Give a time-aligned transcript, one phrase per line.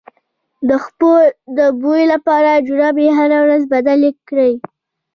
[0.67, 1.13] د پښو
[1.57, 4.53] د بوی لپاره جرابې هره ورځ بدلې کړئ